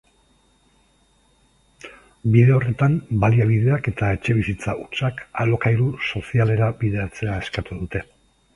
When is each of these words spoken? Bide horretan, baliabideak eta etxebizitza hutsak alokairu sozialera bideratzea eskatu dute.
Bide 2.35 2.55
horretan, 2.55 2.95
baliabideak 3.25 3.91
eta 3.93 4.09
etxebizitza 4.19 4.77
hutsak 4.81 5.23
alokairu 5.45 5.93
sozialera 6.09 6.75
bideratzea 6.83 7.41
eskatu 7.47 7.83
dute. 7.85 8.07